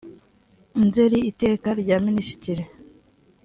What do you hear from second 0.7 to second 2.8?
nzeri iteka rya minisitiri